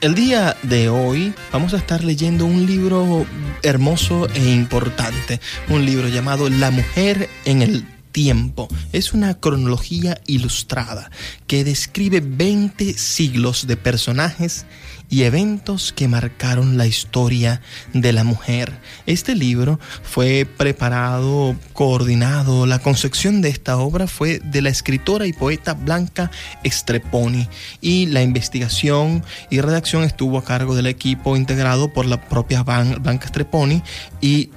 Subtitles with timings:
[0.00, 3.26] El día de hoy vamos a estar leyendo un libro
[3.62, 8.68] hermoso e importante, un libro llamado La mujer en el tiempo.
[8.94, 11.10] Es una cronología ilustrada
[11.46, 14.64] que describe 20 siglos de personajes
[15.10, 17.60] y eventos que marcaron la historia
[17.92, 18.72] de la mujer.
[19.06, 25.32] Este libro fue preparado, coordinado, la concepción de esta obra fue de la escritora y
[25.32, 26.30] poeta Blanca
[26.64, 27.48] Streponi
[27.80, 33.28] y la investigación y redacción estuvo a cargo del equipo integrado por la propia Blanca
[33.28, 33.82] Streponi
[34.20, 34.50] y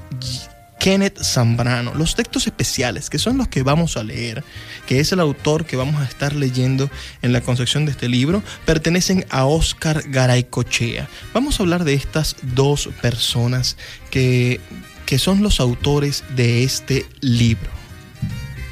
[0.84, 1.94] Kenneth Zambrano.
[1.96, 4.44] Los textos especiales, que son los que vamos a leer,
[4.86, 6.90] que es el autor que vamos a estar leyendo
[7.22, 11.08] en la concepción de este libro, pertenecen a Oscar Garaycochea.
[11.34, 13.78] Vamos a hablar de estas dos personas
[14.12, 14.60] que,
[15.06, 17.72] que son los autores de este libro.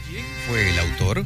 [0.10, 1.26] ¿Quién fue el autor?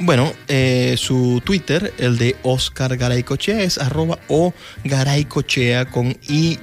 [0.00, 6.56] Bueno, eh, su Twitter, el de Oscar Garaycochea, es arroba o Garaycochea con Y.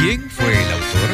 [0.02, 1.10] ¿Quién fue el autor?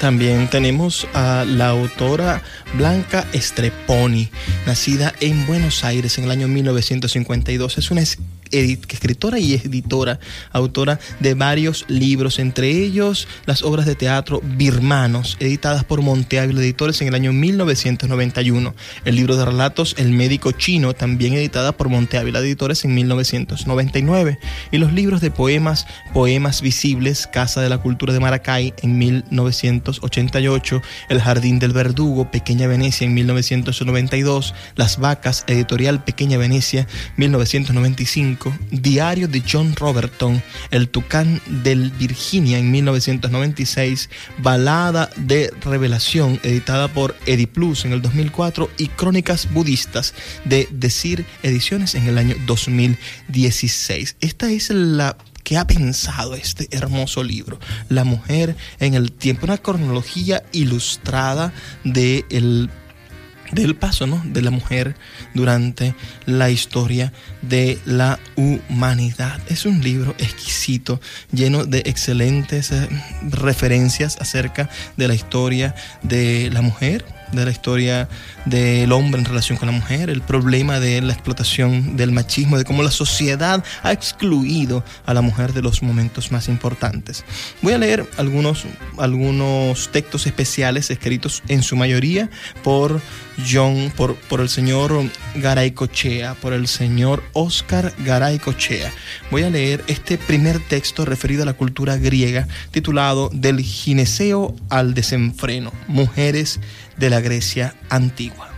[0.00, 4.30] También tenemos a la autora Blanca Streponi,
[4.64, 7.76] nacida en Buenos Aires en el año 1952.
[7.76, 8.00] Es una
[8.52, 10.20] escritora y editora,
[10.52, 17.00] autora de varios libros, entre ellos las obras de teatro Birmanos, editadas por Monteávila Editores
[17.00, 18.74] en el año 1991.
[19.04, 24.38] El libro de relatos El médico chino, también editada por Monteávila Editores en 1999.
[24.70, 30.82] Y los libros de poemas, Poemas Visibles, Casa de la Cultura de Maracay en 1988,
[31.08, 36.86] El Jardín del Verdugo, Pequeña Venecia en 1992, Las Vacas, editorial Pequeña Venecia,
[37.16, 38.37] 1995,
[38.70, 47.16] Diario de John Roberton, El Tucán del Virginia en 1996, Balada de Revelación, editada por
[47.26, 54.16] Ediplus en el 2004, y Crónicas Budistas de Decir Ediciones en el año 2016.
[54.20, 59.56] Esta es la que ha pensado este hermoso libro, La mujer en el tiempo, una
[59.56, 61.54] cronología ilustrada
[61.84, 62.68] de el
[63.52, 64.20] del paso ¿no?
[64.24, 64.96] de la mujer
[65.34, 65.94] durante
[66.26, 69.40] la historia de la humanidad.
[69.48, 71.00] Es un libro exquisito,
[71.32, 72.88] lleno de excelentes eh,
[73.30, 78.08] referencias acerca de la historia de la mujer, de la historia
[78.44, 82.64] del hombre en relación con la mujer, el problema de la explotación del machismo, de
[82.64, 87.24] cómo la sociedad ha excluido a la mujer de los momentos más importantes.
[87.62, 88.64] Voy a leer algunos,
[88.98, 92.30] algunos textos especiales escritos en su mayoría
[92.62, 93.00] por
[93.50, 95.04] John, por, por el señor
[95.36, 98.92] Garay Cochea, por el señor Oscar Garay Cochea.
[99.30, 104.94] Voy a leer este primer texto referido a la cultura griega titulado Del gineceo al
[104.94, 106.60] desenfreno, mujeres
[106.98, 108.50] de la Grecia antigua.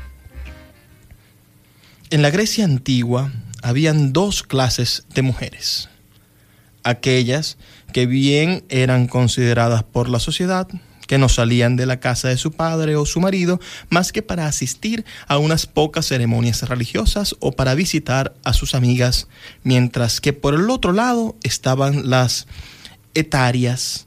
[2.11, 3.31] En la Grecia antigua
[3.63, 5.89] habían dos clases de mujeres.
[6.83, 7.59] Aquellas
[7.93, 10.67] que bien eran consideradas por la sociedad,
[11.07, 14.47] que no salían de la casa de su padre o su marido más que para
[14.47, 19.27] asistir a unas pocas ceremonias religiosas o para visitar a sus amigas,
[19.65, 22.47] mientras que por el otro lado estaban las
[23.15, 24.07] etarias,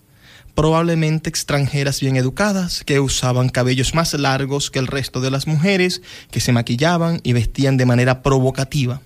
[0.56, 6.02] probablemente extranjeras bien educadas, que usaban cabellos más largos que el resto de las mujeres,
[6.32, 9.02] que se maquillaban y vestían de manera provocativa.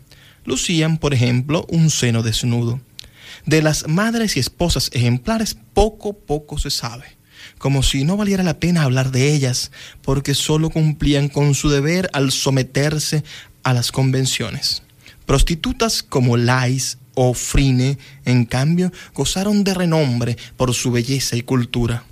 [0.45, 2.79] Lucían, por ejemplo, un seno desnudo.
[3.45, 7.05] De las madres y esposas ejemplares poco poco se sabe,
[7.57, 9.71] como si no valiera la pena hablar de ellas,
[10.01, 13.23] porque solo cumplían con su deber al someterse
[13.63, 14.83] a las convenciones.
[15.25, 22.03] Prostitutas como Lais o Frine, en cambio, gozaron de renombre por su belleza y cultura.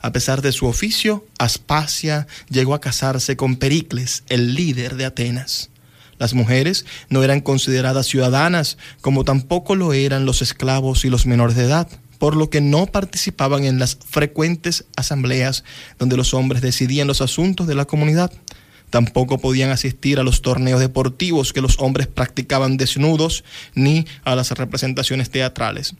[0.00, 5.70] A pesar de su oficio, Aspasia llegó a casarse con Pericles, el líder de Atenas.
[6.18, 11.54] Las mujeres no eran consideradas ciudadanas, como tampoco lo eran los esclavos y los menores
[11.54, 11.88] de edad,
[12.18, 15.62] por lo que no participaban en las frecuentes asambleas
[16.00, 18.32] donde los hombres decidían los asuntos de la comunidad.
[18.90, 23.44] Tampoco podían asistir a los torneos deportivos que los hombres practicaban desnudos,
[23.74, 25.94] ni a las representaciones teatrales.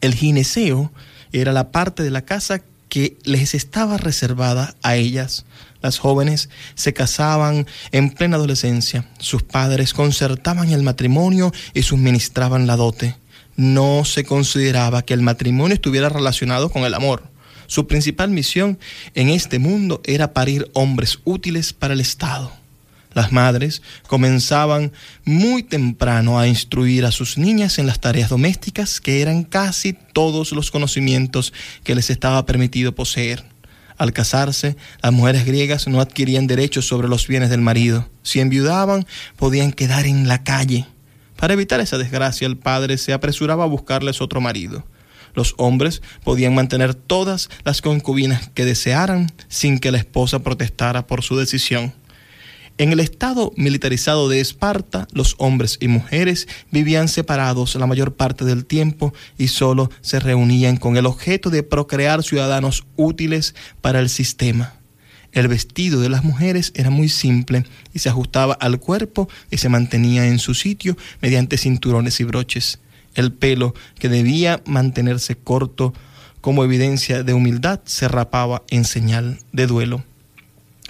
[0.00, 0.92] El gineceo
[1.32, 5.44] era la parte de la casa que les estaba reservada a ellas.
[5.82, 9.08] Las jóvenes se casaban en plena adolescencia.
[9.18, 13.16] Sus padres concertaban el matrimonio y suministraban la dote.
[13.56, 17.33] no se consideraba que el matrimonio estuviera relacionado con el amor.
[17.66, 18.78] Su principal misión
[19.14, 22.52] en este mundo era parir hombres útiles para el Estado.
[23.14, 24.92] Las madres comenzaban
[25.24, 30.50] muy temprano a instruir a sus niñas en las tareas domésticas, que eran casi todos
[30.50, 31.52] los conocimientos
[31.84, 33.44] que les estaba permitido poseer.
[33.96, 38.08] Al casarse, las mujeres griegas no adquirían derechos sobre los bienes del marido.
[38.24, 39.06] Si enviudaban,
[39.36, 40.86] podían quedar en la calle.
[41.36, 44.84] Para evitar esa desgracia, el padre se apresuraba a buscarles otro marido.
[45.34, 51.22] Los hombres podían mantener todas las concubinas que desearan sin que la esposa protestara por
[51.22, 51.92] su decisión.
[52.76, 58.44] En el estado militarizado de Esparta, los hombres y mujeres vivían separados la mayor parte
[58.44, 64.08] del tiempo y solo se reunían con el objeto de procrear ciudadanos útiles para el
[64.08, 64.74] sistema.
[65.30, 69.68] El vestido de las mujeres era muy simple y se ajustaba al cuerpo y se
[69.68, 72.80] mantenía en su sitio mediante cinturones y broches.
[73.14, 75.92] El pelo, que debía mantenerse corto
[76.40, 80.04] como evidencia de humildad, se rapaba en señal de duelo.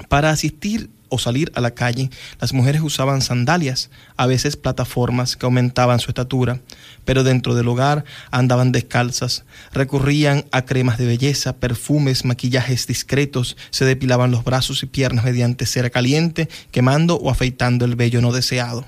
[0.09, 2.11] Para asistir o salir a la calle,
[2.41, 6.61] las mujeres usaban sandalias, a veces plataformas que aumentaban su estatura,
[7.05, 13.85] pero dentro del hogar andaban descalzas, recurrían a cremas de belleza, perfumes, maquillajes discretos, se
[13.85, 18.85] depilaban los brazos y piernas mediante cera caliente, quemando o afeitando el vello no deseado.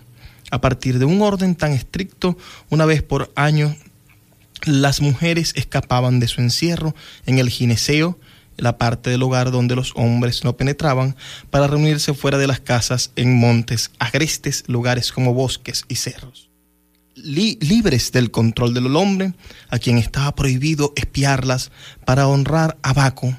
[0.51, 2.39] A partir de un orden tan estricto,
[2.71, 3.77] una vez por año,
[4.65, 6.95] las mujeres escapaban de su encierro
[7.27, 8.19] en el gineceo,
[8.57, 11.17] la parte del hogar donde los hombres no penetraban,
[11.51, 16.49] para reunirse fuera de las casas en montes agrestes, lugares como bosques y cerros.
[17.17, 19.35] libres del control del hombre,
[19.69, 21.71] a quien estaba prohibido espiarlas
[22.05, 23.35] para honrar a Baco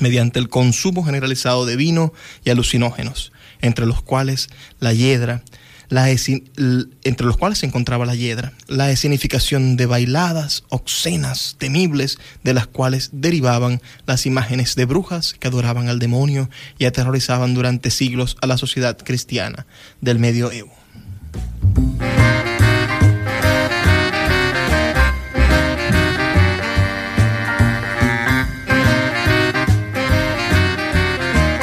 [0.00, 2.12] mediante el consumo generalizado de vino
[2.44, 4.48] y alucinógenos, entre los cuales
[4.78, 5.42] la hiedra,
[5.90, 12.66] entre los cuales se encontraba la hiedra, la escenificación de bailadas obscenas, temibles, de las
[12.66, 18.46] cuales derivaban las imágenes de brujas que adoraban al demonio y aterrorizaban durante siglos a
[18.46, 19.66] la sociedad cristiana
[20.00, 20.72] del medioevo.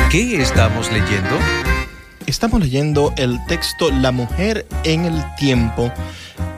[0.10, 1.75] ¿Qué estamos leyendo?
[2.27, 5.92] Estamos leyendo el texto La mujer en el tiempo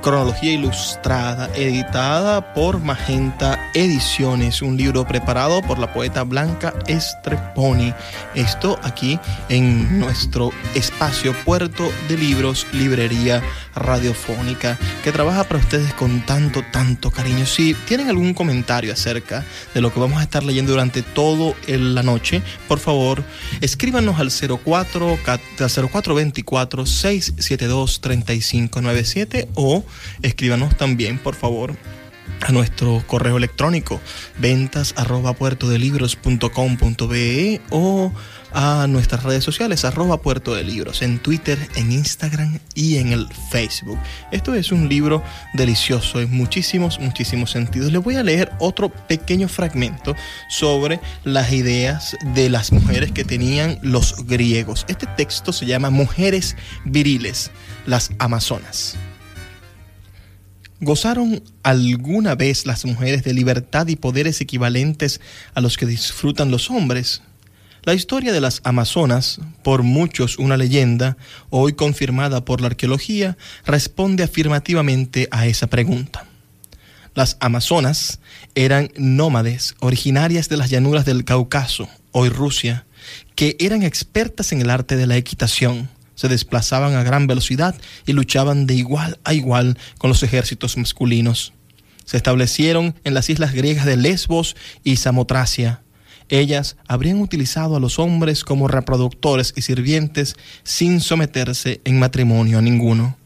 [0.08, 7.94] cronología ilustrada, editada por Magenta Ediciones, un libro preparado por la poeta Blanca Estreponi.
[8.34, 9.20] Esto aquí
[9.50, 13.44] en nuestro espacio Puerto de Libros, Librería
[13.76, 17.46] Radiofónica, que trabaja para ustedes con tanto, tanto cariño.
[17.46, 19.44] Si tienen algún comentario acerca
[19.74, 23.26] de lo que vamos a estar leyendo durante toda la noche, por favor,
[23.60, 29.84] escríbanos al 04, 0424 672 3597 o
[30.22, 31.76] escríbanos también, por favor,
[32.42, 34.00] a nuestro correo electrónico
[34.38, 35.36] ventas arroba
[37.70, 38.12] o
[38.54, 43.28] a nuestras redes sociales arroba puerto de libros en Twitter, en Instagram y en el
[43.52, 44.00] Facebook.
[44.32, 45.24] Esto es un libro
[45.54, 47.92] delicioso en muchísimos, muchísimos sentidos.
[47.92, 50.16] Les voy a leer otro pequeño fragmento
[50.50, 54.86] sobre las ideas de las mujeres que tenían los griegos.
[54.88, 56.56] Este texto se llama Mujeres
[56.86, 57.52] Viriles,
[57.86, 58.98] las Amazonas.
[60.80, 65.20] ¿Gozaron alguna vez las mujeres de libertad y poderes equivalentes
[65.56, 67.24] a los que disfrutan los hombres?
[67.82, 71.18] La historia de las Amazonas, por muchos una leyenda,
[71.50, 76.28] hoy confirmada por la arqueología, responde afirmativamente a esa pregunta.
[77.16, 78.20] Las Amazonas
[78.54, 82.86] eran nómades originarias de las llanuras del Cáucaso, hoy Rusia,
[83.34, 88.12] que eran expertas en el arte de la equitación se desplazaban a gran velocidad y
[88.12, 91.54] luchaban de igual a igual con los ejércitos masculinos.
[92.04, 95.82] Se establecieron en las islas griegas de Lesbos y Samotracia.
[96.28, 102.62] Ellas habrían utilizado a los hombres como reproductores y sirvientes sin someterse en matrimonio a
[102.62, 103.17] ninguno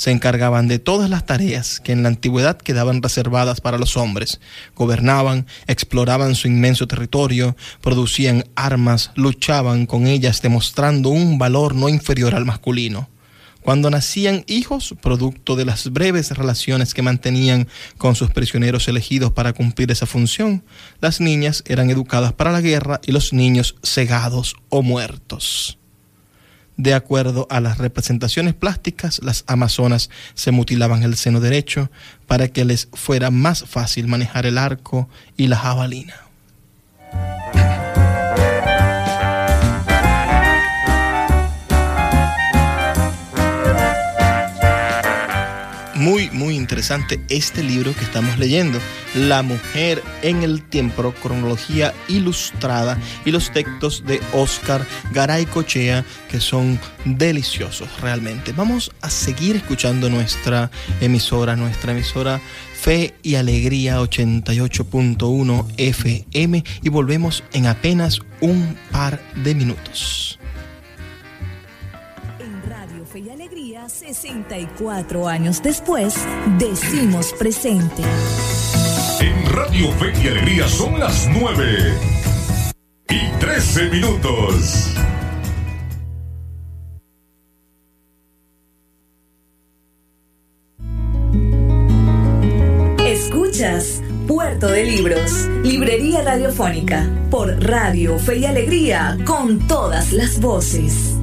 [0.00, 4.40] se encargaban de todas las tareas que en la antigüedad quedaban reservadas para los hombres.
[4.74, 12.34] Gobernaban, exploraban su inmenso territorio, producían armas, luchaban con ellas demostrando un valor no inferior
[12.34, 13.10] al masculino.
[13.60, 19.52] Cuando nacían hijos, producto de las breves relaciones que mantenían con sus prisioneros elegidos para
[19.52, 20.64] cumplir esa función,
[21.02, 25.79] las niñas eran educadas para la guerra y los niños cegados o muertos.
[26.80, 31.90] De acuerdo a las representaciones plásticas, las amazonas se mutilaban el seno derecho
[32.26, 35.06] para que les fuera más fácil manejar el arco
[35.36, 36.29] y la jabalina.
[46.00, 48.78] Muy, muy interesante este libro que estamos leyendo,
[49.14, 56.40] La mujer en el tiempo, cronología ilustrada y los textos de Oscar Garay Cochea que
[56.40, 58.52] son deliciosos realmente.
[58.52, 60.70] Vamos a seguir escuchando nuestra
[61.02, 62.40] emisora, nuestra emisora
[62.72, 70.38] Fe y Alegría 88.1 FM y volvemos en apenas un par de minutos.
[73.90, 76.14] 64 años después,
[76.58, 78.02] decimos presente.
[79.20, 81.94] En Radio Fe y Alegría son las 9
[83.08, 84.94] y 13 minutos.
[93.04, 101.16] Escuchas Puerto de Libros, Librería Radiofónica, por Radio Fe y Alegría, con todas las voces.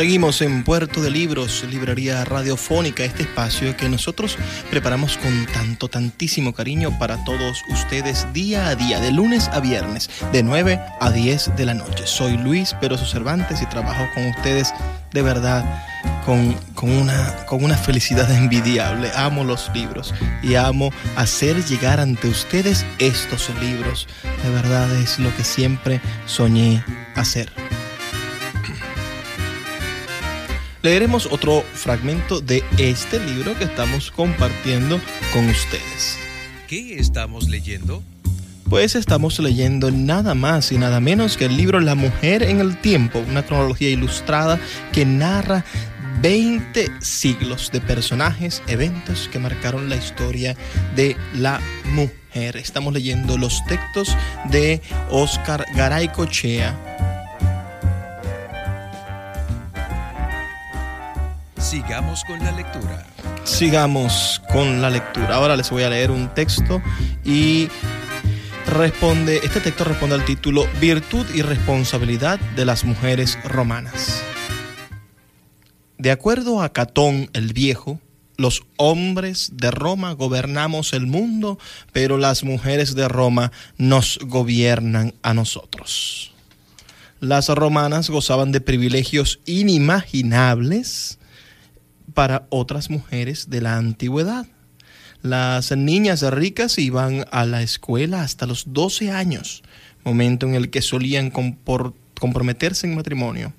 [0.00, 4.38] Seguimos en Puerto de Libros, Librería Radiofónica, este espacio que nosotros
[4.70, 10.08] preparamos con tanto, tantísimo cariño para todos ustedes día a día, de lunes a viernes,
[10.32, 12.06] de 9 a 10 de la noche.
[12.06, 14.72] Soy Luis Peroso Cervantes y trabajo con ustedes
[15.12, 15.66] de verdad
[16.24, 19.10] con, con, una, con una felicidad envidiable.
[19.14, 24.08] Amo los libros y amo hacer llegar ante ustedes estos libros.
[24.42, 26.82] De verdad es lo que siempre soñé
[27.16, 27.52] hacer.
[30.82, 35.00] Leeremos otro fragmento de este libro que estamos compartiendo
[35.32, 36.18] con ustedes.
[36.68, 38.02] ¿Qué estamos leyendo?
[38.68, 42.76] Pues estamos leyendo nada más y nada menos que el libro La mujer en el
[42.80, 44.60] tiempo, una cronología ilustrada
[44.92, 45.64] que narra
[46.22, 50.56] 20 siglos de personajes, eventos que marcaron la historia
[50.94, 51.60] de la
[51.92, 52.56] mujer.
[52.56, 54.16] Estamos leyendo los textos
[54.50, 56.89] de Oscar Garay Cochea
[61.70, 63.06] Sigamos con la lectura.
[63.44, 65.36] Sigamos con la lectura.
[65.36, 66.82] Ahora les voy a leer un texto
[67.24, 67.68] y
[68.66, 74.20] responde, este texto responde al título Virtud y responsabilidad de las mujeres romanas.
[75.96, 78.00] De acuerdo a Catón el Viejo,
[78.36, 81.56] los hombres de Roma gobernamos el mundo,
[81.92, 86.32] pero las mujeres de Roma nos gobiernan a nosotros.
[87.20, 91.19] Las romanas gozaban de privilegios inimaginables
[92.20, 94.46] para otras mujeres de la antigüedad.
[95.22, 99.62] Las niñas ricas iban a la escuela hasta los 12 años,
[100.04, 103.54] momento en el que solían comprometerse en matrimonio.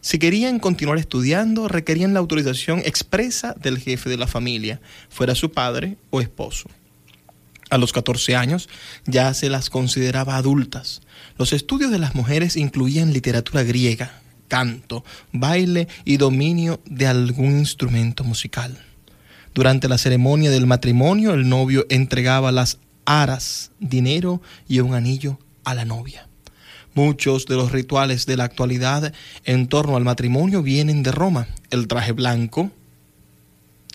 [0.00, 4.80] Si querían continuar estudiando, requerían la autorización expresa del jefe de la familia,
[5.10, 6.70] fuera su padre o esposo.
[7.68, 8.70] A los 14 años
[9.04, 11.02] ya se las consideraba adultas.
[11.36, 15.02] Los estudios de las mujeres incluían literatura griega, canto,
[15.32, 18.76] baile y dominio de algún instrumento musical.
[19.54, 25.74] Durante la ceremonia del matrimonio, el novio entregaba las aras, dinero y un anillo a
[25.74, 26.26] la novia.
[26.94, 29.14] Muchos de los rituales de la actualidad
[29.44, 31.46] en torno al matrimonio vienen de Roma.
[31.70, 32.70] El traje blanco,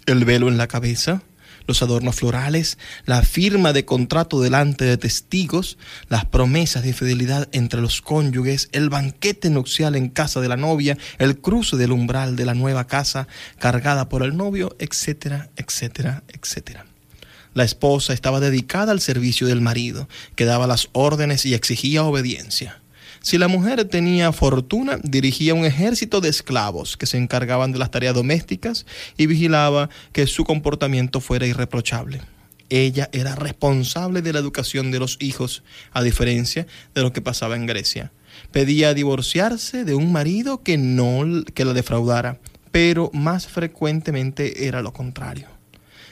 [0.06, 1.22] el velo en la cabeza,
[1.68, 5.78] los adornos florales, la firma de contrato delante de testigos,
[6.10, 10.98] las promesas de fidelidad entre los cónyuges, el banquete nupcial en casa de la novia,
[11.18, 13.28] el cruce del umbral de la nueva casa
[13.60, 16.86] cargada por el novio, etcétera, etcétera, etcétera.
[17.54, 22.82] La esposa estaba dedicada al servicio del marido, que daba las órdenes y exigía obediencia.
[23.26, 27.90] Si la mujer tenía fortuna, dirigía un ejército de esclavos que se encargaban de las
[27.90, 28.86] tareas domésticas
[29.18, 32.22] y vigilaba que su comportamiento fuera irreprochable.
[32.70, 37.56] Ella era responsable de la educación de los hijos, a diferencia de lo que pasaba
[37.56, 38.12] en Grecia.
[38.52, 41.24] Pedía divorciarse de un marido que no
[41.56, 42.40] que la defraudara,
[42.72, 45.48] pero más frecuentemente era lo contrario.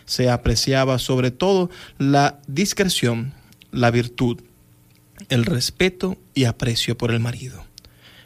[0.05, 3.35] Se apreciaba sobre todo la discreción,
[3.71, 4.41] la virtud,
[5.29, 7.65] el respeto y aprecio por el marido.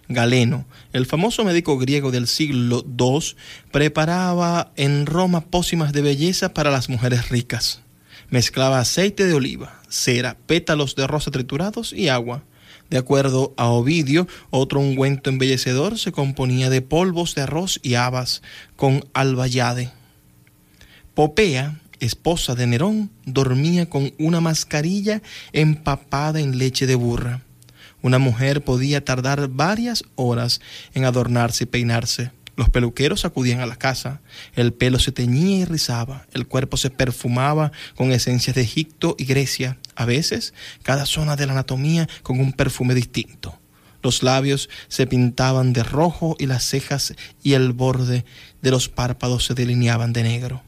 [0.09, 3.35] Galeno, el famoso médico griego del siglo II,
[3.71, 7.81] preparaba en Roma pócimas de belleza para las mujeres ricas.
[8.29, 12.43] Mezclaba aceite de oliva, cera, pétalos de rosa triturados y agua.
[12.89, 18.41] De acuerdo a Ovidio, otro ungüento embellecedor se componía de polvos de arroz y habas
[18.77, 19.91] con albayade.
[21.13, 25.21] Popea, esposa de Nerón, dormía con una mascarilla
[25.53, 27.41] empapada en leche de burra.
[28.01, 30.61] Una mujer podía tardar varias horas
[30.93, 32.31] en adornarse y peinarse.
[32.55, 34.21] Los peluqueros acudían a la casa,
[34.55, 39.25] el pelo se teñía y rizaba, el cuerpo se perfumaba con esencias de Egipto y
[39.25, 43.59] Grecia, a veces cada zona de la anatomía con un perfume distinto.
[44.01, 47.13] Los labios se pintaban de rojo y las cejas
[47.43, 48.25] y el borde
[48.61, 50.63] de los párpados se delineaban de negro.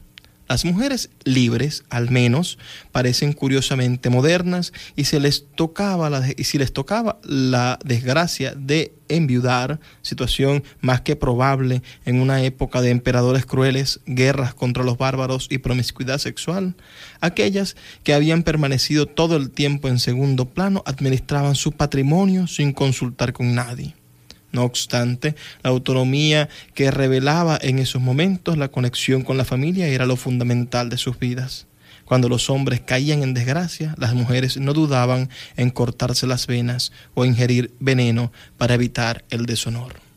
[0.50, 2.58] Las mujeres libres, al menos,
[2.90, 8.92] parecen curiosamente modernas y, se les tocaba la, y si les tocaba la desgracia de
[9.06, 15.46] enviudar, situación más que probable en una época de emperadores crueles, guerras contra los bárbaros
[15.50, 16.74] y promiscuidad sexual,
[17.20, 23.32] aquellas que habían permanecido todo el tiempo en segundo plano administraban su patrimonio sin consultar
[23.32, 23.94] con nadie.
[24.52, 30.06] No obstante, la autonomía que revelaba en esos momentos la conexión con la familia era
[30.06, 31.66] lo fundamental de sus vidas.
[32.04, 37.24] Cuando los hombres caían en desgracia, las mujeres no dudaban en cortarse las venas o
[37.24, 40.09] ingerir veneno para evitar el deshonor.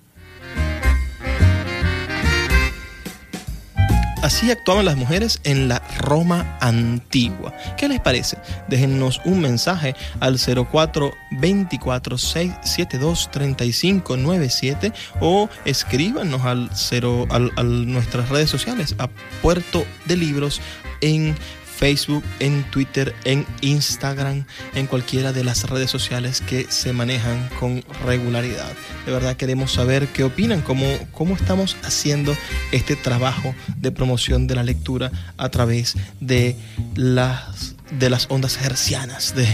[4.24, 7.54] Así actuaban las mujeres en la Roma antigua.
[7.76, 8.38] ¿Qué les parece?
[8.70, 18.30] Déjennos un mensaje al 04 24 672 3597 o escríbanos al, cero, al, a nuestras
[18.30, 19.10] redes sociales, a
[19.42, 20.62] Puerto de Libros
[21.02, 21.36] en
[21.78, 27.84] Facebook, en Twitter, en Instagram, en cualquiera de las redes sociales que se manejan con
[28.06, 28.72] regularidad.
[29.06, 32.36] De verdad queremos saber qué opinan, cómo, cómo estamos haciendo
[32.72, 36.56] este trabajo de promoción de la lectura a través de
[36.96, 39.48] las, de las ondas hercianas de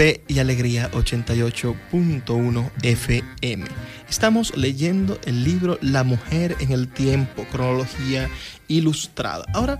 [0.00, 3.66] Fe y Alegría 88.1 FM.
[4.08, 8.30] Estamos leyendo el libro La mujer en el tiempo, cronología
[8.66, 9.44] ilustrada.
[9.52, 9.76] Ahora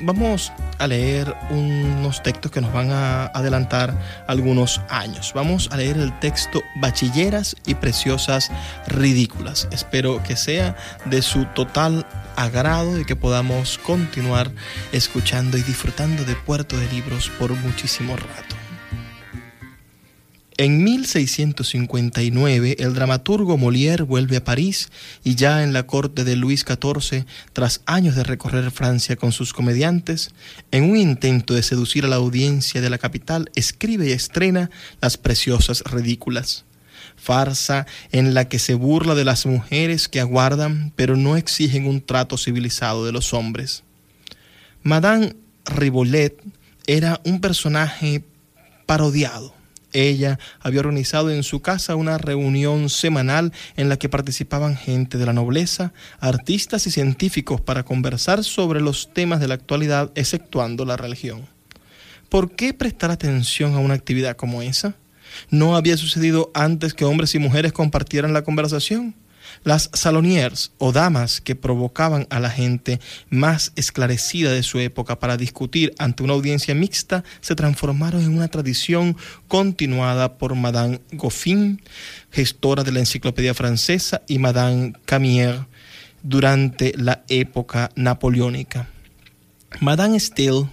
[0.00, 5.32] vamos a leer unos textos que nos van a adelantar algunos años.
[5.34, 8.52] Vamos a leer el texto Bachilleras y Preciosas
[8.86, 9.66] Ridículas.
[9.72, 10.76] Espero que sea
[11.06, 14.52] de su total agrado y que podamos continuar
[14.92, 18.63] escuchando y disfrutando de Puerto de Libros por muchísimo rato.
[20.56, 24.88] En 1659 el dramaturgo Molière vuelve a París
[25.24, 29.52] y ya en la corte de Luis XIV, tras años de recorrer Francia con sus
[29.52, 30.30] comediantes,
[30.70, 35.16] en un intento de seducir a la audiencia de la capital, escribe y estrena Las
[35.16, 36.64] Preciosas Ridículas.
[37.16, 42.00] Farsa en la que se burla de las mujeres que aguardan pero no exigen un
[42.00, 43.82] trato civilizado de los hombres.
[44.84, 46.40] Madame Ribolet
[46.86, 48.22] era un personaje
[48.86, 49.63] parodiado
[49.94, 55.24] ella había organizado en su casa una reunión semanal en la que participaban gente de
[55.24, 60.98] la nobleza, artistas y científicos para conversar sobre los temas de la actualidad, exceptuando la
[60.98, 61.46] religión.
[62.28, 64.96] ¿Por qué prestar atención a una actividad como esa?
[65.50, 69.14] ¿No había sucedido antes que hombres y mujeres compartieran la conversación?
[69.62, 75.36] Las saloniers o damas que provocaban a la gente más esclarecida de su época para
[75.36, 79.16] discutir ante una audiencia mixta se transformaron en una tradición
[79.48, 81.80] continuada por Madame Goffin,
[82.30, 85.66] gestora de la enciclopedia francesa, y Madame Camier
[86.22, 88.88] durante la época napoleónica.
[89.80, 90.68] Madame Steele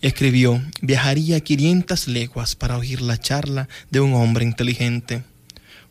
[0.00, 5.24] escribió, viajaría 500 leguas para oír la charla de un hombre inteligente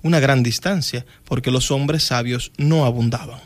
[0.03, 3.39] una gran distancia, porque los hombres sabios no abundaban.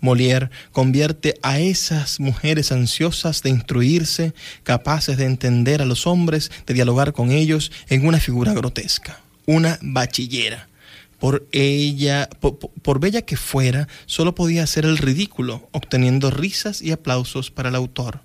[0.00, 6.74] Molière convierte a esas mujeres ansiosas de instruirse, capaces de entender a los hombres, de
[6.74, 10.68] dialogar con ellos, en una figura grotesca, una bachillera.
[11.18, 17.50] Por ella, por, bella que fuera, solo podía hacer el ridículo, obteniendo risas y aplausos
[17.50, 18.20] para el autor.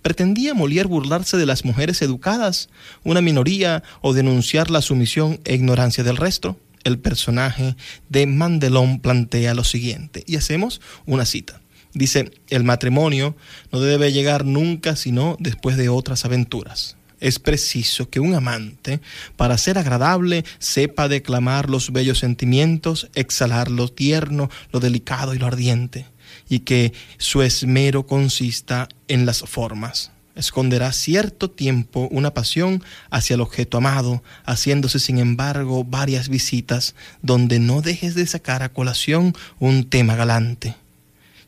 [0.00, 2.68] ¿Pretendía Molière burlarse de las mujeres educadas,
[3.02, 6.56] una minoría, o denunciar la sumisión e ignorancia del resto?
[6.86, 7.74] El personaje
[8.08, 11.60] de Mandelón plantea lo siguiente, y hacemos una cita.
[11.92, 13.36] Dice, el matrimonio
[13.72, 16.96] no debe llegar nunca sino después de otras aventuras.
[17.18, 19.00] Es preciso que un amante,
[19.36, 25.46] para ser agradable, sepa declamar los bellos sentimientos, exhalar lo tierno, lo delicado y lo
[25.46, 26.06] ardiente,
[26.48, 33.40] y que su esmero consista en las formas esconderá cierto tiempo una pasión hacia el
[33.40, 39.88] objeto amado, haciéndose sin embargo varias visitas donde no dejes de sacar a colación un
[39.88, 40.76] tema galante.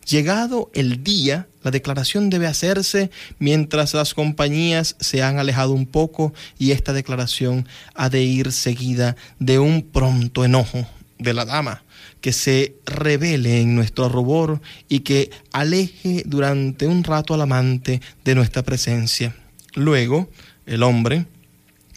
[0.06, 6.32] Llegado el día, la declaración debe hacerse mientras las compañías se han alejado un poco
[6.58, 10.86] y esta declaración ha de ir seguida de un pronto enojo
[11.18, 11.82] de la dama
[12.20, 18.34] que se revele en nuestro rubor y que aleje durante un rato al amante de
[18.34, 19.34] nuestra presencia.
[19.74, 20.28] Luego,
[20.66, 21.26] el hombre,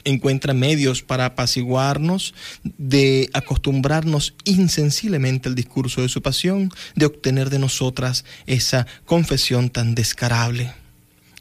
[0.03, 7.59] encuentra medios para apaciguarnos, de acostumbrarnos insensiblemente al discurso de su pasión, de obtener de
[7.59, 10.73] nosotras esa confesión tan descarable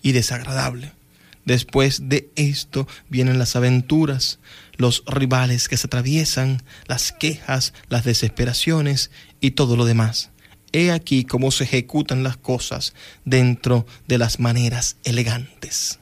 [0.02, 0.92] y desagradable.
[1.44, 4.38] Después de esto vienen las aventuras,
[4.80, 10.30] los rivales que se atraviesan, las quejas, las desesperaciones y todo lo demás.
[10.72, 16.00] He aquí cómo se ejecutan las cosas dentro de las maneras elegantes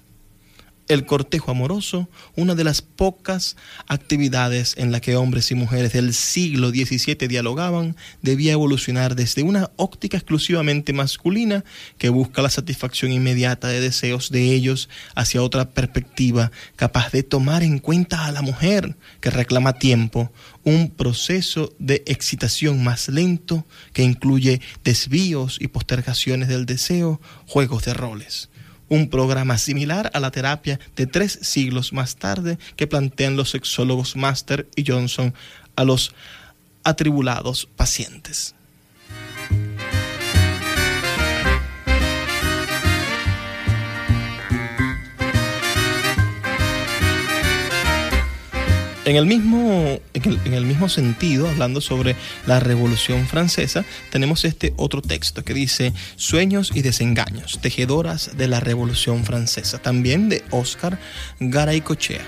[0.89, 6.15] el cortejo amoroso, una de las pocas actividades en la que hombres y mujeres del
[6.15, 11.65] siglo XVII dialogaban, debía evolucionar desde una óptica exclusivamente masculina
[11.99, 17.63] que busca la satisfacción inmediata de deseos de ellos hacia otra perspectiva capaz de tomar
[17.63, 20.33] en cuenta a la mujer que reclama tiempo,
[20.65, 27.95] un proceso de excitación más lento que incluye desvíos y postergaciones del deseo, juegos de
[27.95, 28.49] roles
[28.89, 34.17] un programa similar a la terapia de tres siglos más tarde que plantean los sexólogos
[34.17, 35.35] Master y Johnson
[35.77, 36.15] a los
[36.85, 38.55] atribulados pacientes.
[49.09, 52.15] En el, mismo, en el, mismo sentido, hablando sobre
[52.47, 58.61] la Revolución Francesa, tenemos este otro texto que dice Sueños y desengaños, tejedoras de la
[58.61, 60.99] Revolución Francesa, también de Oscar
[61.41, 62.21] Garay-Cochea.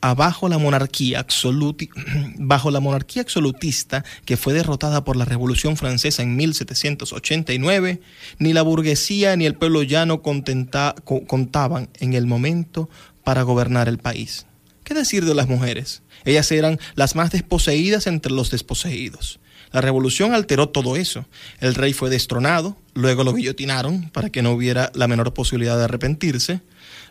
[0.00, 1.26] Abajo la monarquía
[2.36, 8.00] bajo la monarquía absolutista que fue derrotada por la Revolución Francesa en 1789,
[8.38, 12.88] ni la burguesía ni el pueblo llano contaban en el momento
[13.24, 14.46] para gobernar el país.
[14.86, 16.02] ¿Qué decir de las mujeres?
[16.24, 19.40] Ellas eran las más desposeídas entre los desposeídos.
[19.72, 21.26] La revolución alteró todo eso.
[21.58, 25.82] El rey fue destronado, luego lo guillotinaron para que no hubiera la menor posibilidad de
[25.82, 26.60] arrepentirse.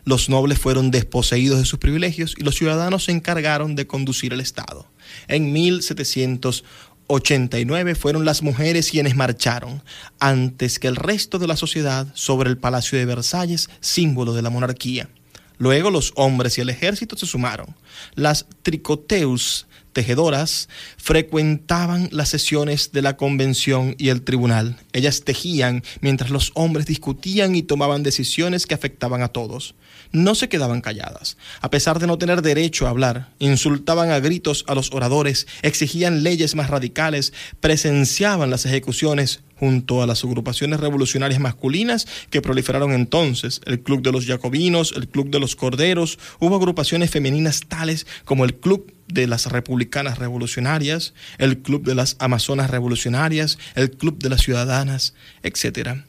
[0.06, 4.40] Los nobles fueron desposeídos de sus privilegios y los ciudadanos se encargaron de conducir el
[4.40, 4.86] Estado.
[5.28, 9.82] En 1789 fueron las mujeres quienes marcharon,
[10.18, 14.48] antes que el resto de la sociedad, sobre el Palacio de Versalles, símbolo de la
[14.48, 15.10] monarquía.
[15.58, 17.74] Luego los hombres y el ejército se sumaron.
[18.14, 19.66] Las tricoteus
[19.96, 24.76] tejedoras frecuentaban las sesiones de la convención y el tribunal.
[24.92, 29.74] Ellas tejían mientras los hombres discutían y tomaban decisiones que afectaban a todos.
[30.12, 31.38] No se quedaban calladas.
[31.62, 36.22] A pesar de no tener derecho a hablar, insultaban a gritos a los oradores, exigían
[36.22, 43.60] leyes más radicales, presenciaban las ejecuciones, junto a las agrupaciones revolucionarias masculinas que proliferaron entonces,
[43.64, 48.44] el Club de los Jacobinos, el Club de los Corderos, hubo agrupaciones femeninas tales como
[48.44, 54.30] el Club de las Republicanas Revolucionarias, el Club de las Amazonas Revolucionarias, el Club de
[54.30, 56.00] las Ciudadanas, etc.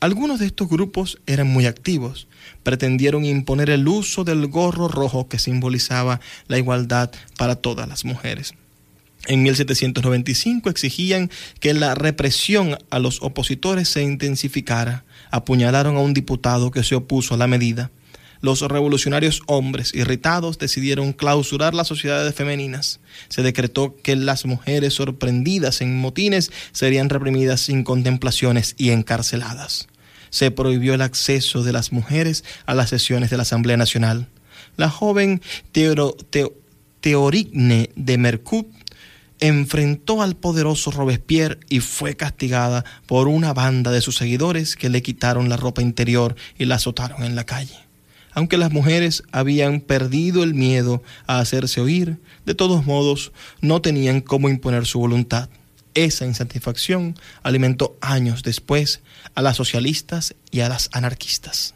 [0.00, 2.26] Algunos de estos grupos eran muy activos,
[2.62, 8.54] pretendieron imponer el uso del gorro rojo que simbolizaba la igualdad para todas las mujeres.
[9.26, 11.30] En 1795 exigían
[11.60, 15.04] que la represión a los opositores se intensificara.
[15.30, 17.92] Apuñalaron a un diputado que se opuso a la medida.
[18.40, 22.98] Los revolucionarios hombres irritados decidieron clausurar las sociedades femeninas.
[23.28, 29.86] Se decretó que las mujeres sorprendidas en motines serían reprimidas sin contemplaciones y encarceladas.
[30.30, 34.26] Se prohibió el acceso de las mujeres a las sesiones de la Asamblea Nacional.
[34.76, 35.40] La joven
[37.00, 38.81] Teorigne de Mercut
[39.42, 45.02] enfrentó al poderoso Robespierre y fue castigada por una banda de sus seguidores que le
[45.02, 47.74] quitaron la ropa interior y la azotaron en la calle.
[48.34, 54.20] Aunque las mujeres habían perdido el miedo a hacerse oír, de todos modos no tenían
[54.20, 55.48] cómo imponer su voluntad.
[55.94, 59.00] Esa insatisfacción alimentó años después
[59.34, 61.74] a las socialistas y a las anarquistas.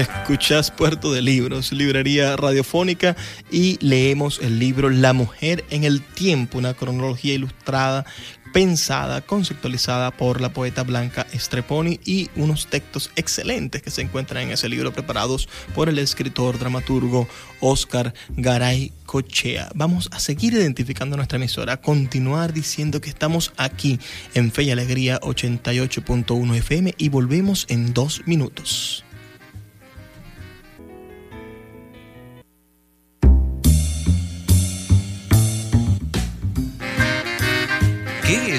[0.00, 3.16] Escuchas Puerto de Libros, librería radiofónica
[3.50, 8.06] y leemos el libro La mujer en el tiempo, una cronología ilustrada,
[8.54, 14.52] pensada, conceptualizada por la poeta Blanca Estreponi y unos textos excelentes que se encuentran en
[14.52, 17.28] ese libro preparados por el escritor dramaturgo
[17.60, 19.70] Oscar Garay Cochea.
[19.74, 24.00] Vamos a seguir identificando nuestra emisora, continuar diciendo que estamos aquí
[24.32, 29.04] en Fe y Alegría 88.1 FM y volvemos en dos minutos.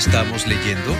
[0.05, 0.95] Estamos leyendo?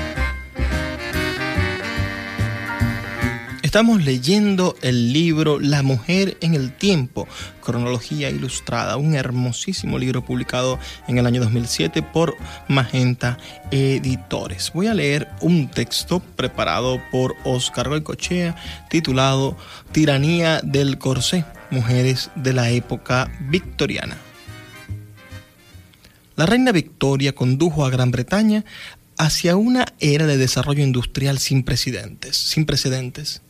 [3.64, 7.28] Estamos leyendo el libro La mujer en el tiempo,
[7.64, 12.36] cronología ilustrada, un hermosísimo libro publicado en el año 2007 por
[12.68, 13.40] Magenta
[13.72, 14.72] Editores.
[14.72, 18.56] Voy a leer un texto preparado por Oscar Goicochea
[18.88, 19.58] titulado
[19.92, 24.18] Tiranía del Corsé, mujeres de la época victoriana.
[26.36, 28.63] La reina Victoria condujo a Gran Bretaña
[29.17, 33.41] hacia una era de desarrollo industrial sin precedentes, sin precedentes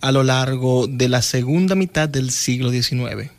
[0.00, 3.30] a lo largo de la segunda mitad del siglo XIX.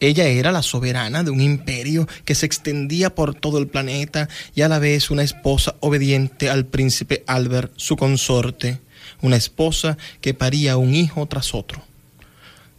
[0.00, 4.62] Ella era la soberana de un imperio que se extendía por todo el planeta y
[4.62, 8.80] a la vez una esposa obediente al príncipe Albert, su consorte,
[9.20, 11.87] una esposa que paría un hijo tras otro.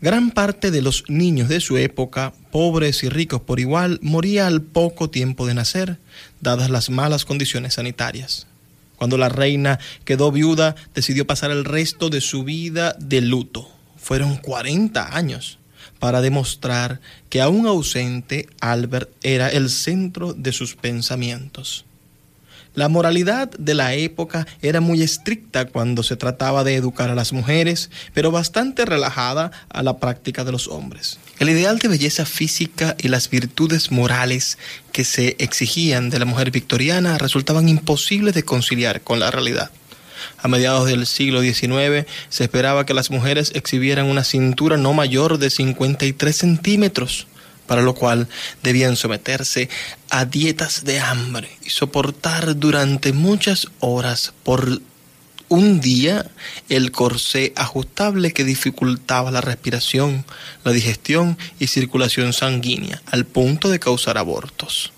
[0.01, 4.61] Gran parte de los niños de su época, pobres y ricos por igual, moría al
[4.61, 5.97] poco tiempo de nacer,
[6.39, 8.47] dadas las malas condiciones sanitarias.
[8.95, 13.69] Cuando la reina quedó viuda, decidió pasar el resto de su vida de luto.
[13.97, 15.59] Fueron 40 años
[15.99, 21.85] para demostrar que aún ausente, Albert era el centro de sus pensamientos.
[22.79, 27.33] La moralidad de la época era muy estricta cuando se trataba de educar a las
[27.33, 31.19] mujeres, pero bastante relajada a la práctica de los hombres.
[31.39, 34.57] El ideal de belleza física y las virtudes morales
[34.93, 39.71] que se exigían de la mujer victoriana resultaban imposibles de conciliar con la realidad.
[40.37, 45.37] A mediados del siglo XIX se esperaba que las mujeres exhibieran una cintura no mayor
[45.37, 47.27] de 53 centímetros,
[47.69, 48.27] para lo cual
[48.63, 49.69] debían someterse
[50.09, 54.81] a dietas de hambre y soportar durante muchas horas por
[55.49, 56.25] un día
[56.67, 60.25] el corsé ajustable que dificultaba la respiración,
[60.63, 64.91] la digestión y circulación sanguínea al punto de causar abortos.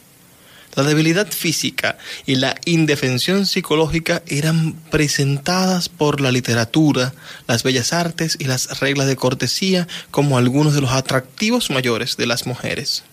[0.75, 7.13] La debilidad física y la indefensión psicológica eran presentadas por la literatura,
[7.47, 12.25] las bellas artes y las reglas de cortesía como algunos de los atractivos mayores de
[12.25, 13.03] las mujeres.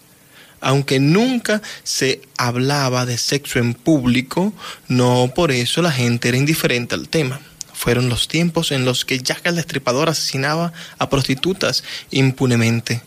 [0.61, 4.53] Aunque nunca se hablaba de sexo en público,
[4.87, 7.41] no por eso la gente era indiferente al tema.
[7.73, 13.03] Fueron los tiempos en los que Jack el Destripador asesinaba a prostitutas impunemente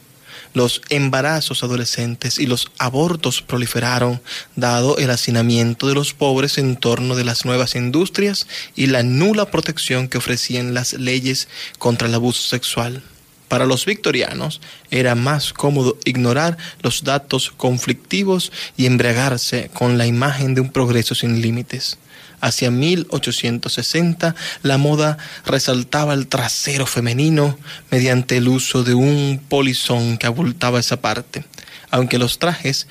[0.54, 4.22] los embarazos adolescentes y los abortos proliferaron,
[4.56, 9.50] dado el hacinamiento de los pobres en torno de las nuevas industrias y la nula
[9.52, 13.04] protección que ofrecían las leyes contra el abuso sexual.
[13.48, 14.62] Para los victorianos
[14.92, 21.16] era más cómodo ignorar los datos conflictivos y embriagarse con la imagen de un progreso
[21.16, 21.98] sin límites.
[22.42, 27.58] Hacia 1860 la moda resaltaba el trasero femenino
[27.92, 31.46] mediante el uso de un polizón que abultaba esa parte.
[31.92, 32.88] Aunque los trajes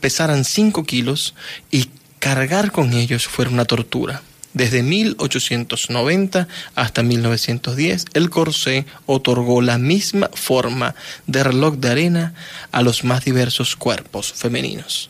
[0.00, 1.34] pesaran 5 kilos
[1.70, 4.22] y cargar con ellos fuera una tortura.
[4.52, 12.34] Desde 1890 hasta 1910, el corsé otorgó la misma forma de reloj de arena
[12.72, 15.09] a los más diversos cuerpos femeninos.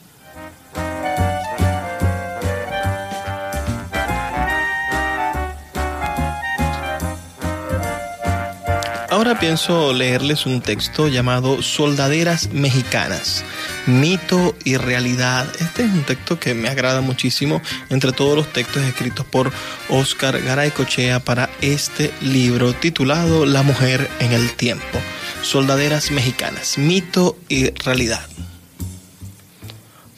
[9.21, 13.45] Ahora pienso leerles un texto llamado Soldaderas Mexicanas,
[13.85, 15.47] mito y realidad.
[15.61, 19.53] Este es un texto que me agrada muchísimo entre todos los textos escritos por
[19.91, 24.99] Oscar Garay Cochea para este libro titulado La mujer en el tiempo.
[25.43, 28.27] Soldaderas Mexicanas, mito y realidad.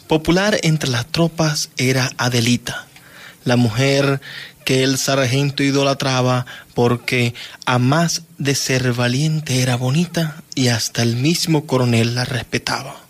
[0.06, 2.86] Popular entre las tropas era Adelita,
[3.44, 4.20] la mujer
[4.64, 7.34] que el sargento idolatraba porque
[7.66, 13.02] a más de ser valiente era bonita y hasta el mismo coronel la respetaba.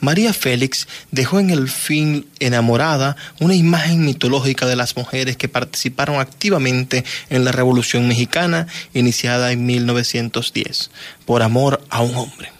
[0.00, 6.20] María Félix dejó en el fin enamorada una imagen mitológica de las mujeres que participaron
[6.20, 10.90] activamente en la Revolución Mexicana iniciada en 1910
[11.26, 12.57] por amor a un hombre.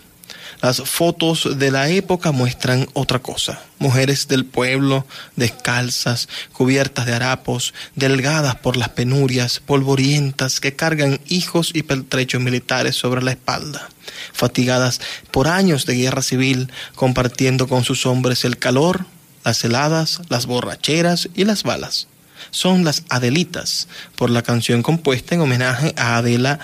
[0.61, 3.63] Las fotos de la época muestran otra cosa.
[3.79, 11.71] Mujeres del pueblo, descalzas, cubiertas de harapos, delgadas por las penurias, polvorientas, que cargan hijos
[11.75, 13.89] y pertrechos militares sobre la espalda,
[14.33, 19.07] fatigadas por años de guerra civil, compartiendo con sus hombres el calor,
[19.45, 22.09] las heladas, las borracheras y las balas
[22.51, 26.61] son las Adelitas, por la canción compuesta en homenaje a Adela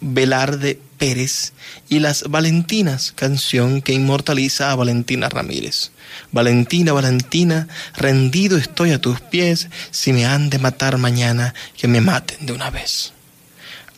[0.00, 1.52] Velarde Pérez
[1.88, 5.90] y Las Valentinas, canción que inmortaliza a Valentina Ramírez.
[6.32, 12.00] Valentina, Valentina, rendido estoy a tus pies, si me han de matar mañana, que me
[12.00, 13.12] maten de una vez.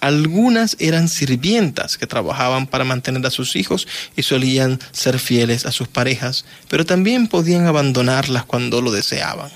[0.00, 5.72] Algunas eran sirvientas que trabajaban para mantener a sus hijos y solían ser fieles a
[5.72, 9.50] sus parejas, pero también podían abandonarlas cuando lo deseaban.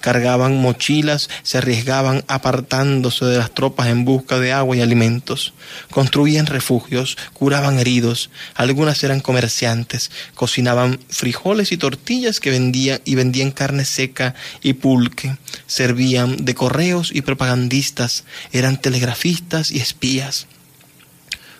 [0.00, 5.54] Cargaban mochilas, se arriesgaban apartándose de las tropas en busca de agua y alimentos,
[5.90, 13.50] construían refugios, curaban heridos, algunas eran comerciantes, cocinaban frijoles y tortillas que vendían y vendían
[13.50, 20.46] carne seca y pulque, servían de correos y propagandistas, eran telegrafistas y espías.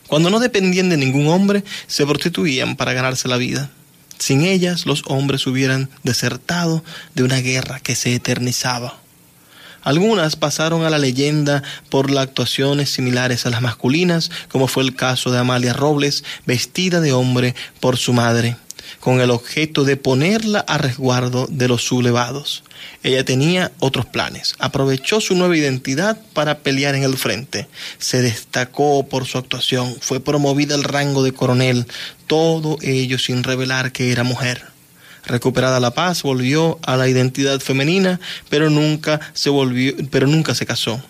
[0.07, 3.71] Cuando no dependían de ningún hombre, se prostituían para ganarse la vida.
[4.19, 8.99] Sin ellas, los hombres hubieran desertado de una guerra que se eternizaba.
[9.83, 14.97] Algunas pasaron a la leyenda por las actuaciones similares a las masculinas, como fue el
[14.97, 18.57] caso de Amalia Robles, vestida de hombre por su madre
[19.01, 22.65] con el objeto de ponerla a resguardo de los sublevados.
[23.03, 24.55] Ella tenía otros planes.
[24.59, 27.67] Aprovechó su nueva identidad para pelear en el frente.
[27.99, 29.97] Se destacó por su actuación.
[30.01, 31.87] Fue promovida al rango de coronel.
[32.27, 34.65] Todo ello sin revelar que era mujer.
[35.27, 38.21] Recuperada la paz, volvió a la identidad femenina,
[38.51, 41.03] pero nunca se volvió, pero nunca se casó.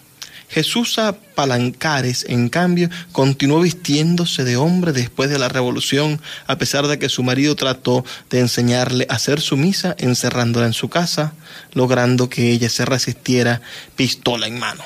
[0.49, 1.01] Jesús
[1.35, 7.09] Palancares, en cambio, continuó vistiéndose de hombre después de la revolución, a pesar de que
[7.09, 11.35] su marido trató de enseñarle a hacer su misa encerrándola en su casa,
[11.73, 13.63] logrando que ella se resistiera
[13.97, 14.85] pistola en mano.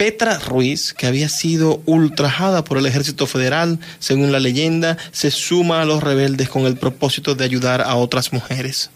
[0.00, 5.82] Petra Ruiz, que había sido ultrajada por el ejército federal, según la leyenda, se suma
[5.82, 8.88] a los rebeldes con el propósito de ayudar a otras mujeres.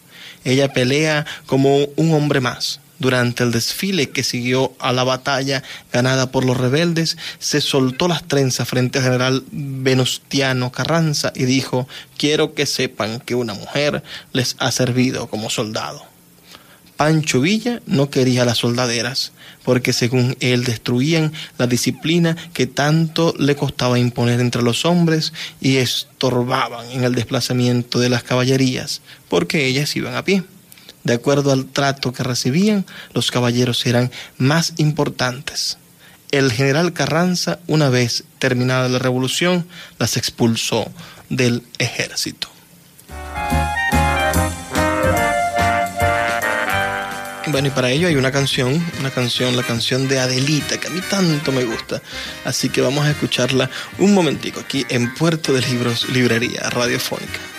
[0.43, 6.31] Ella pelea como un hombre más, durante el desfile que siguió a la batalla ganada
[6.31, 12.53] por los rebeldes, se soltó las trenzas frente al general Venustiano Carranza y dijo, quiero
[12.53, 14.03] que sepan que una mujer
[14.33, 16.15] les ha servido como soldado.
[16.97, 23.55] Pancho Villa no quería las soldaderas, porque según él destruían la disciplina que tanto le
[23.55, 29.93] costaba imponer entre los hombres y estorbaban en el desplazamiento de las caballerías, porque ellas
[29.95, 30.43] iban a pie.
[31.05, 35.77] De acuerdo al trato que recibían, los caballeros eran más importantes.
[36.31, 39.67] El general Carranza, una vez terminada la revolución,
[39.99, 40.91] las expulsó
[41.29, 42.49] del ejército.
[47.47, 50.89] Bueno, y para ello hay una canción, una canción, la canción de Adelita, que a
[50.89, 52.01] mí tanto me gusta.
[52.45, 57.54] Así que vamos a escucharla un momentico aquí en Puerto de Libros, Librería Radiofónica.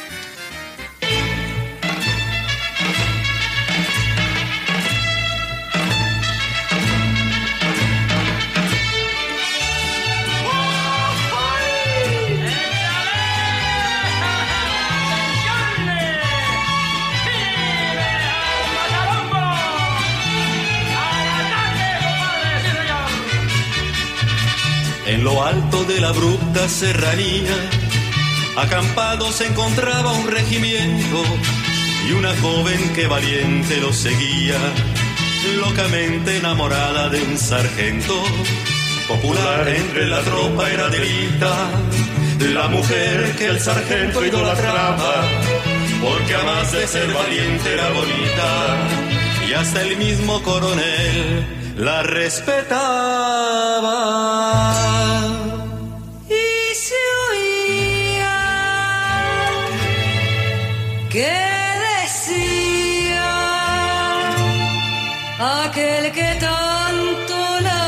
[25.89, 27.55] De la abrupta serranía,
[28.57, 31.23] acampado se encontraba un regimiento
[32.09, 34.59] y una joven que valiente lo seguía,
[35.61, 38.21] locamente enamorada de un sargento.
[39.07, 41.71] Popular entre la tropa era delita,
[42.53, 45.23] la mujer que el sargento idolatraba,
[46.03, 48.77] porque además de ser valiente era bonita,
[49.49, 51.47] y hasta el mismo coronel
[51.77, 53.37] la respetaba.
[61.17, 61.39] Que
[61.89, 63.29] decía
[65.65, 67.87] aquel que tanto la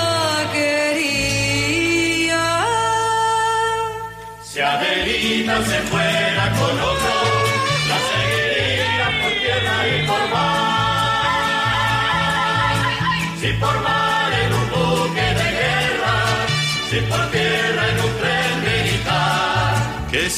[0.55, 2.47] quería.
[4.49, 5.79] Si Adelita se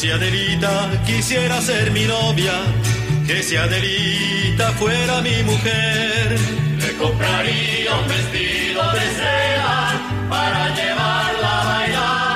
[0.01, 2.55] si Adelita quisiera ser mi novia,
[3.27, 6.39] que si Adelita fuera mi mujer,
[6.79, 12.30] le compraría un vestido de seda para llevarla a bailar.